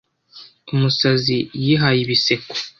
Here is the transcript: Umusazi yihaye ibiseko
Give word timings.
Umusazi 0.73 1.37
yihaye 1.63 1.99
ibiseko 2.05 2.53